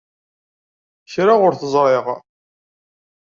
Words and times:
Kra 1.11 1.33
ur 1.45 1.53
t-ẓriɣ. 1.59 2.05